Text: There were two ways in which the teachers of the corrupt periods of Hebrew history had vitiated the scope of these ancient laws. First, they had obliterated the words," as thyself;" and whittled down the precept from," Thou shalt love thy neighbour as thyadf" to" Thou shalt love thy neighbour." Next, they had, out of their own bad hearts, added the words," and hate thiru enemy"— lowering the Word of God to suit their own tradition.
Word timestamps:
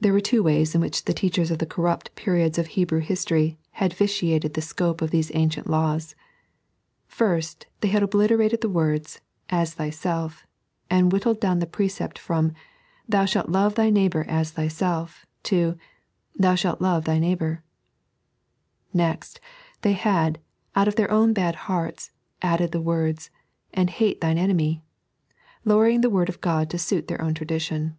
There 0.00 0.14
were 0.14 0.22
two 0.22 0.42
ways 0.42 0.74
in 0.74 0.80
which 0.80 1.04
the 1.04 1.12
teachers 1.12 1.50
of 1.50 1.58
the 1.58 1.66
corrupt 1.66 2.14
periods 2.16 2.56
of 2.56 2.68
Hebrew 2.68 3.00
history 3.00 3.58
had 3.72 3.92
vitiated 3.92 4.54
the 4.54 4.62
scope 4.62 5.02
of 5.02 5.10
these 5.10 5.30
ancient 5.34 5.68
laws. 5.68 6.14
First, 7.06 7.66
they 7.82 7.88
had 7.88 8.02
obliterated 8.02 8.62
the 8.62 8.70
words," 8.70 9.20
as 9.50 9.74
thyself;" 9.74 10.46
and 10.90 11.12
whittled 11.12 11.38
down 11.38 11.58
the 11.58 11.66
precept 11.66 12.18
from," 12.18 12.54
Thou 13.10 13.26
shalt 13.26 13.50
love 13.50 13.74
thy 13.74 13.90
neighbour 13.90 14.24
as 14.26 14.52
thyadf" 14.52 15.26
to" 15.42 15.76
Thou 16.40 16.54
shalt 16.54 16.80
love 16.80 17.04
thy 17.04 17.18
neighbour." 17.18 17.62
Next, 18.94 19.38
they 19.82 19.92
had, 19.92 20.38
out 20.74 20.88
of 20.88 20.94
their 20.96 21.10
own 21.10 21.34
bad 21.34 21.56
hearts, 21.68 22.10
added 22.40 22.72
the 22.72 22.80
words," 22.80 23.28
and 23.74 23.90
hate 23.90 24.18
thiru 24.22 24.38
enemy"— 24.38 24.82
lowering 25.66 26.00
the 26.00 26.08
Word 26.08 26.30
of 26.30 26.40
God 26.40 26.70
to 26.70 26.78
suit 26.78 27.06
their 27.08 27.20
own 27.20 27.34
tradition. 27.34 27.98